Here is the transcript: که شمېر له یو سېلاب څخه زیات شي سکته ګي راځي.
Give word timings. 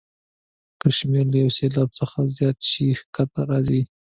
که 0.79 0.87
شمېر 0.97 1.25
له 1.31 1.37
یو 1.43 1.51
سېلاب 1.57 1.89
څخه 1.99 2.19
زیات 2.37 2.57
شي 2.69 2.85
سکته 2.99 3.25
ګي 3.43 3.45
راځي. 3.49 3.81